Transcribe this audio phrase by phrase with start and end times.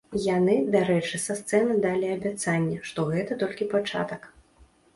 [0.37, 4.21] Яны, дарэчы, са сцэны далі абяцанне, што гэта толькі пачатак.